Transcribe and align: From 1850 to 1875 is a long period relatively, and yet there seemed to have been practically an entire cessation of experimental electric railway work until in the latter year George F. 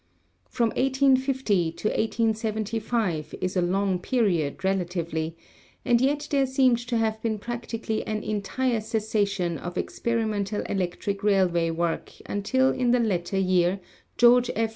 From 0.49 0.69
1850 0.69 1.73
to 1.73 1.87
1875 1.89 3.35
is 3.39 3.55
a 3.55 3.61
long 3.61 3.99
period 3.99 4.63
relatively, 4.63 5.37
and 5.85 6.01
yet 6.01 6.27
there 6.31 6.47
seemed 6.47 6.79
to 6.87 6.97
have 6.97 7.21
been 7.21 7.37
practically 7.37 8.01
an 8.07 8.23
entire 8.23 8.81
cessation 8.81 9.59
of 9.59 9.77
experimental 9.77 10.63
electric 10.63 11.21
railway 11.21 11.69
work 11.69 12.13
until 12.25 12.71
in 12.71 12.89
the 12.89 12.99
latter 12.99 13.37
year 13.37 13.79
George 14.17 14.49
F. 14.55 14.69